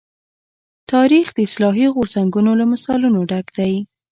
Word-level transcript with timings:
تاریخ 0.91 1.27
د 1.33 1.37
اصلاحي 1.47 1.87
غورځنګونو 1.95 2.51
له 2.59 2.65
مثالونو 2.71 3.19
ډک 3.29 3.47
دی. 3.57 3.73